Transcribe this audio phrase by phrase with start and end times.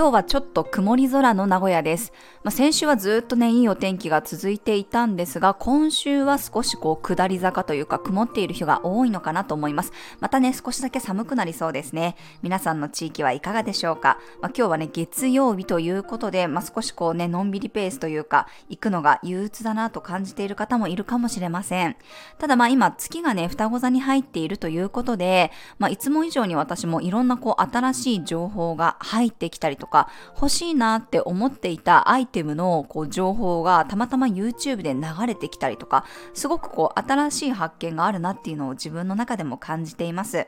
[0.00, 2.14] 今日はちょっと曇り空の名古屋です。
[2.42, 9.92] まあ、先週はずっとね、いいお天気が続いていたんですが、今週は少しこう下り坂というか曇っている日が多いのかなと思います。
[10.18, 12.16] またね、少しだけ寒くなりそうですね。
[12.40, 14.18] 皆さんの地域はいかがでしょうか。
[14.40, 21.96] まあ、今日はね、月曜日ということで、まあ、少しこうね、のんびりペースというか、行くのが憂鬱だなと感じている方もいるかもしれません。
[22.38, 40.46] ただまあ今、月がね、双子座に入っているということで、まあ、いつも以上に私もいろんなこう新しい情報が入ってきたりとか、欲しいなって思っていたアイテムのこう情報がたまたま YouTube で流れてきたりとか、すごくこう新しい発見があるなっていうのを自分の中でも感じています。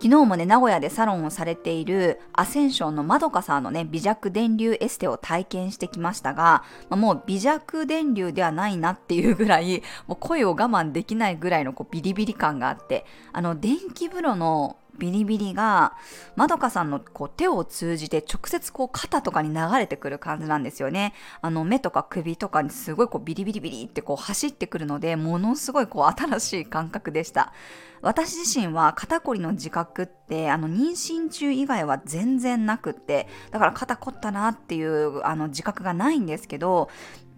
[0.00, 15.94] 昨日もね、名古屋でサロンをされているアセンションのまどかさんのね、微弱電流エステを体験してきましたが、まあ、もう微弱電流ではないなっていうぐらい、もう声を我慢できないぐらいのこうビリビリ感があって、あの、電気風呂のビリビリが
[16.36, 21.14] まどかさんのこう手を通じて直接こう肩とかに流れてくる感じなんですよね。
[21.40, 27.52] あの目とか首とかにすごいこうビリビリビリってこう走ってくるのでものすごいこう新しい感覚でした。
[28.00, 36.90] 私自身は肩こりの自覚ってあの妊娠中以外は全然なくってだから肩凝ったなっていうあの自覚がないんですけど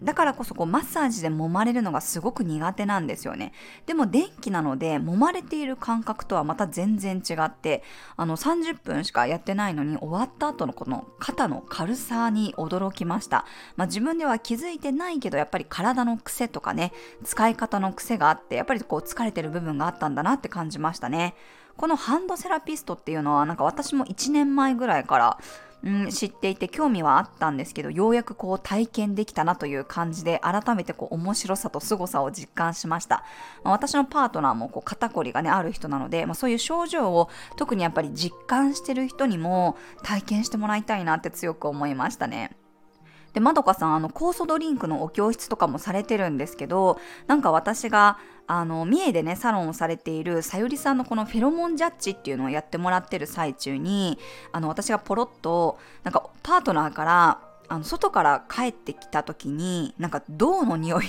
[0.03, 3.53] だからこそこうマッサージで揉まれるのがすごく苦手なんですよね。
[3.87, 7.83] でも電気なので揉まれている感覚とはまた全然違って
[8.17, 13.45] あの30分しかやってないのに終わった後のこの肩の軽さに驚きました。
[13.77, 16.93] まあ、自分では気づいてないけどやっぱり体の癖とかね
[17.25, 21.35] 使い方の癖があってやっぱりこう疲れてる部分があったんだなって感じましたね。
[21.77, 25.39] このハンドセラピストっていうのはなんか私も1年前ぐらいから
[25.83, 33.25] うん、知っていて興味はあったんですけどようやくこう体験できたなという感じで改めてこう面白さと凄さを実感しました、
[33.65, 42.60] まあ、私のパートナーもこう肩こりがねある人なので、まあ、そういう症状を特にやっぱり実感してる人にも体験してもらいたいなって強く思いましたね。
[43.33, 54.19] で、まどかさん、あの、酵素ドリンクのお教室とかもされてるんですけど、なんか私が、あの、三重でね、サロンをされているさゆりさんのこのフェロモンジャッジっていうのをやってもらってる最中に、
[54.53, 61.05] あの、私がポロッと、なんか、パートナーから、あの、外から帰ってきた時に、なんか、銅の匂い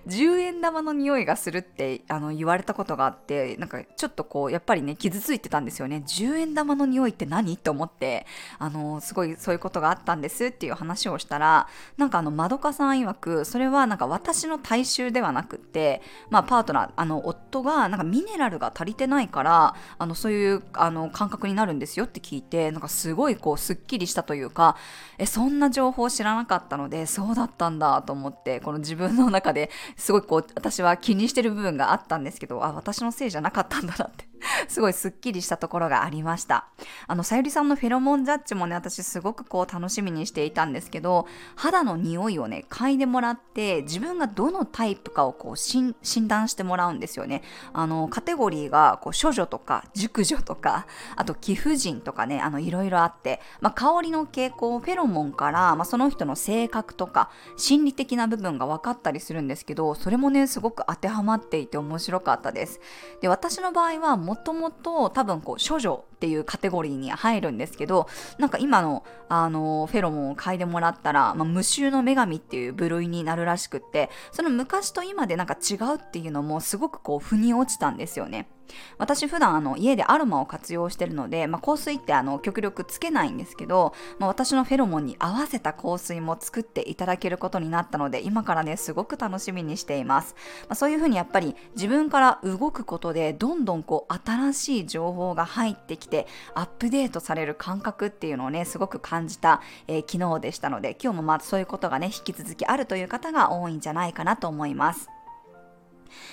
[0.08, 6.02] 10円玉の匂いがするってあの言われたことがあってなんかちょっとこうやっぱりね傷ついてたんですよね。
[6.06, 7.56] 10円玉の匂いって何？
[7.56, 8.26] と思って
[8.58, 24.76] あのすごいそういうことがあったんですっていう話をしたらなんかあのまどかさん曰くそれはなんか私の体臭ではなくってまあパートナーあの夫がなんかミネラルが足りてないからあのそういうあの感覚になるんですよって聞いてなんかすごいこうすっきりしたというか
[25.18, 34.26] えそんな情報知らなかったのでそうだったんだと思ってこの自分の中ですごいこう私は気にしてる部分があったんですけどあ私のせいじゃなかったんだなって
[34.68, 36.66] すごいスッキリしたところがありました。
[37.06, 45.94] あの、さゆりさんのフェロモンジャッジもね、私すごくこう楽しみにしていたんですけど、肌の匂いをね、嗅いでもらって、自分がどのタイプかをこう診
[46.28, 47.42] 断してもらうんですよね。
[47.72, 62.80] あの、カテゴリーが、こう、処女とか、熟女とか、あと、貴婦人とかね、あの、いろいろあって、まあ、香りの傾向、フェロモンから、まあ、その人の性格とか、心理的な部分が分かったりするんですけど、それもね、すごく当てはまっていて面白かったです。
[63.20, 68.08] で、私の場合は、もともと多分こう処女っていうカテゴリーに入るんですけど
[68.38, 78.48] なんか今のあのフェロモンを嗅いでもらったら、まあ、無臭の女神っていう部類になるらしくってその昔と今でなんか違うっていうのもすごくこう腑に落ちたんですよね。
[78.98, 105.08] 私普段あの家でアロマを活用してるので、まあ、香水ってあの極力つけないんですけど、まあ、私のフェロモンに合わせた香水も作っていただけることになったので今からねすごく楽しみにしています、まあ、そういうふうにやっぱり自分から動くことでどんどんこう新しい情報が入ってきてアップデートされる感覚っていうのをねすごく感じた、えー、昨日でしたので今日もまあそういうことがね引き続きあるという方が多いんじゃないかなと思います。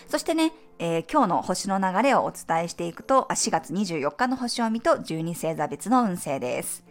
[0.08, 0.52] そしてね、
[0.84, 6.84] えー、今日の星の流れをお伝えしていくと、4月24日の星を見と12星座別の運勢です。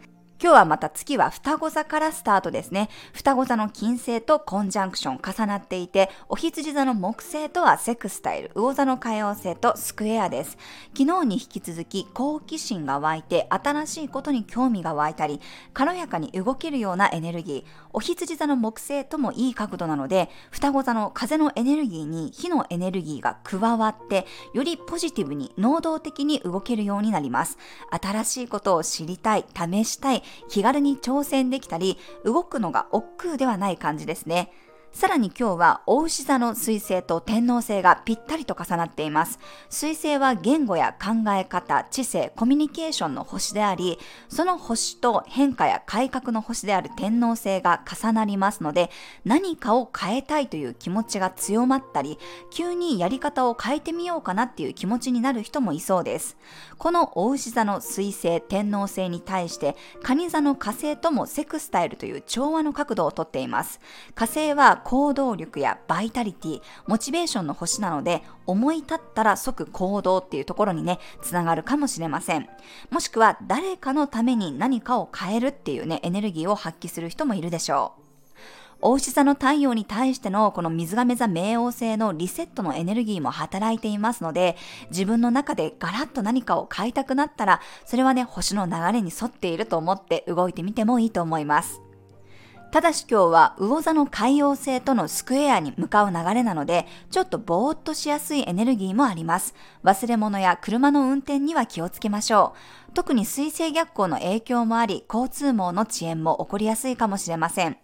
[0.43, 2.89] 今日はまた月は双子座からスタートですね。
[3.13, 10.57] 双子座の金星とコンジャンクション重なっていて、お羊座の木星とはセクスタイル、魚座の海王星とスクエアです。
[10.97, 15.39] 昨日に引き続き好奇心が湧いて新しいことに興味が湧いたり、
[15.73, 27.59] 軽やかに動けるようなエネルギー、お羊座の木星ともいい角度なので、双子座の風のエネルギーに火のエネルギーが加わって、よりポジティブに能動的に動けるようになります。
[27.91, 34.51] 新しいことを知りたい、試したい、気軽に挑戦できたり、動くのが億劫ではない感じですね。
[34.93, 39.39] さらに今日は、お牛座の水星と天王星がぴったりと重なっています。
[39.69, 43.97] 水星は言語や考え方、知性、コミュニケーションの星であり、
[44.27, 48.91] その星と変化や改革の星である天王星が重なりますので、
[49.23, 52.19] 何かを変えたいという気持ちが強まったり、
[52.51, 56.35] 急にやり方を変えてみようかなっていう気持ちになる人もいそうです。
[56.77, 63.79] このお牛座の水星、天王星に対して、蟹座の火星ともセクスタイルという調和の角度をとっています。
[64.15, 72.49] 火星は行動力やバイタリティ、モチベーションの星なので、思い立ったら即行動っていうところにね、つながるかもしれません。
[72.89, 78.01] もしくは誰かのために何かを変えるっていうね、エネルギーを発揮する人もいるでしょう。
[78.83, 84.57] 大牛座の太陽に対してのこの水亀座冥王星のリセットのエネルギーも働いていますので、
[84.89, 91.81] 自分の中でガラッと何かを変えたくなったら、それはね、星の流れに沿っていると思って動いてみてもいいと思います。
[92.71, 99.55] ただし今日は魚座の海洋星とのスクエアに向かう流れなので、ちょっとぼーっとしやすいエネルギーもあります。
[99.83, 102.53] 忘れ物や車の運転には気をつけましょ
[102.89, 102.93] う。
[102.93, 107.77] 特に水星逆行の影響もあり、交通網の遅延も起こりやすいかもしれません。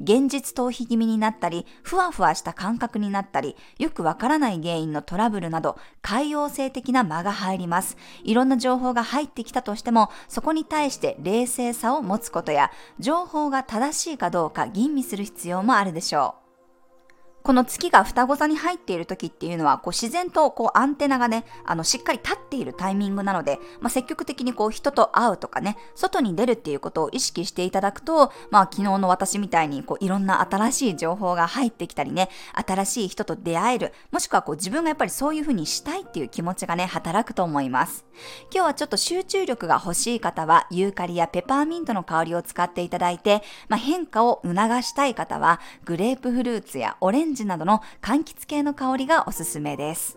[0.00, 7.96] 現実逃避気味になったり、ふわふわした感覚になったり、よくわからない原因のトラブルなど、海洋性的な間が入ります。
[8.22, 16.43] いろんな情報が入ってきたとしても、そこに対して冷静さを持つことや、情報が正しいかどうか吟味する必要もあるでしょう。
[17.44, 32.30] この月が双子座に入っている時っていうのは、こう自然とこうアンテナがね、あのしっかり立っているタイミングなので、まあ、積極的にこう人と会うとかね、外に出るっていうことを意識していただくと、まあ昨日の私みたいにこういろんな新しい情報が入ってきたりね、
[32.66, 38.06] 新しい人と出会える、もしくはこう自分がやっぱりそういう風にしたいっていう気持ちがね、働くと思います。
[38.50, 50.16] 今日はちょっと集中力が欲しい方は、ユーカリやペパーミントの香りを使っていただいて、まあ、変化を促したい方は、グレープフルーツやオレンジジなどの柑橘系の香りがおすすめです。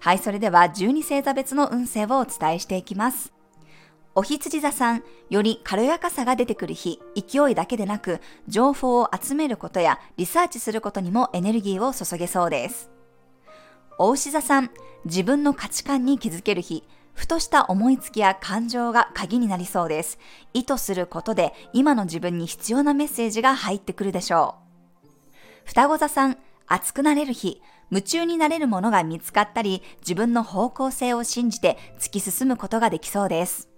[0.00, 3.32] はい、それでは12星座別の運勢をお伝えしていきます。
[4.14, 12.90] お羊座さん、より軽やかさが出てくる日、勢いだけでなく、情報を集めることやリサーチすることにもエネルギーを注げそうです。
[13.98, 14.70] お牛座さん、
[15.04, 20.18] 自分の価値観に気づける日、ふとした思いつきや感情が鍵になりそうです。
[20.54, 24.65] 意図することで今の自分に必要なメッセージが入ってくるでしょう。
[25.66, 27.60] 双子座さん、熱くなれる日、
[27.90, 33.68] 夢中になれるものが見つかったり、自分の方向性を信じて突き進むことができそうです。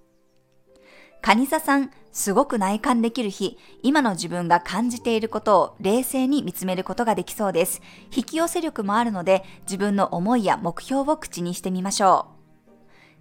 [1.23, 7.81] 蟹座さん、すごく内観できる日、今の自分が感じていることを冷静に見つめることができそうです。
[8.15, 12.29] 引き寄せ力もあるので、自分の思いや目標を口にしてみましょ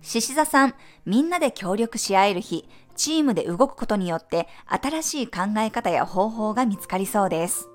[0.04, 0.06] う。
[0.06, 0.76] 獅子座さん、
[1.06, 7.70] みんなで協力し合える日、チームで動くことによって新しい考え方や方法が見つかりそうです。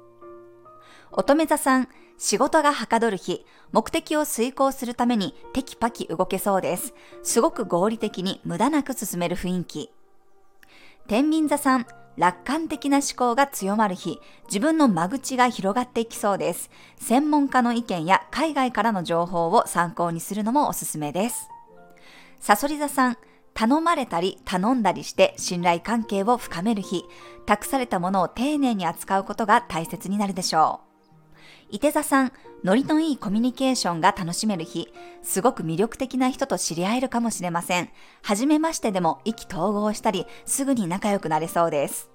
[1.15, 6.95] 乙女座さん、仕事がはかどる日、目的を遂行するためにテキパキ動けそうです。
[7.23, 9.91] すごく合理的に無駄なく進める雰囲気。
[11.09, 11.87] 天秤座さん、
[12.17, 16.71] 楽観的な思考が強まる日、自分の間口が広がっていきそうです。
[16.99, 21.49] 専門家の意見や海外からの情報を参考にするのもおすすめです。
[22.41, 23.19] サソリ座さん、
[23.55, 27.05] 頼まれたり頼んだりして信頼関係を深める日、
[27.45, 30.92] 託されたものを丁寧に扱うことが大切になるでしょう。
[31.73, 32.33] 伊手座さん、
[32.65, 37.89] ノリのいいコミュニケーションが楽しめる日、すごく魅力的な人と知り合えるかもしれません。
[38.21, 42.11] はじめましてでも意気投合したり、すぐに仲良くなれそうです。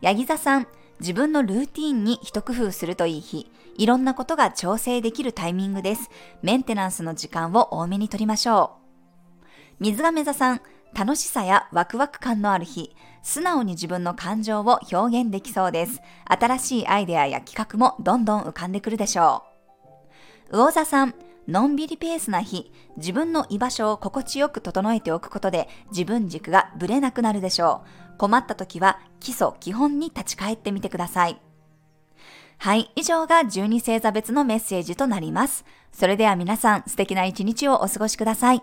[0.00, 0.66] ヤギ座さん、
[1.00, 6.08] 自分のルーティーンに一工夫するといい日、いろんなことが調整できるタイミングです。
[6.40, 9.44] メンテナンスの時間を多めに取りましょう。
[9.80, 10.62] 水亀座さん、
[10.94, 16.00] 楽しさやワクワク感のある日、素直に自分の感情を表現できそうです。
[16.26, 19.44] 新しいアイデアや企画もどんどん浮かんでくるでしょ
[20.50, 20.56] う。
[20.56, 21.14] 魚座さん、
[21.48, 27.82] のんびりペースな日、自分の居場所を心地よく整えておくことで自分軸がぶれなくなるでしょ
[28.14, 28.18] う。
[28.18, 31.40] 困った時は基礎基本に立ち返ってみてください。
[32.58, 35.64] はい、以上が12星座別のメッセージとなります。
[35.90, 38.62] それでは皆さん素敵な一日をお過ごしください。